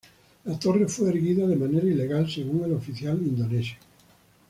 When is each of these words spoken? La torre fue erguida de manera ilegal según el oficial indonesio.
La 0.45 0.57
torre 0.57 0.87
fue 0.87 1.09
erguida 1.09 1.45
de 1.45 1.55
manera 1.55 1.85
ilegal 1.85 2.27
según 2.27 2.63
el 2.63 2.73
oficial 2.73 3.21
indonesio. 3.21 3.77